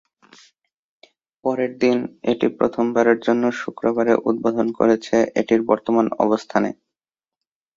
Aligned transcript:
পরের 1.45 1.71
দিন, 1.81 1.97
এটি 2.31 2.47
প্রথমবারের 2.57 3.17
জন্য 3.27 3.43
শুক্রবারে 3.61 4.13
উদ্বোধন 4.29 4.67
করেছে 4.79 5.15
এটির 5.39 5.61
বর্তমান 5.69 6.05
অবস্থানে। 6.19 6.69